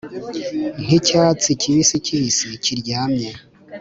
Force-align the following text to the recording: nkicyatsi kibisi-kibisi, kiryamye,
nkicyatsi 0.83 1.49
kibisi-kibisi, 1.61 2.47
kiryamye, 2.63 3.31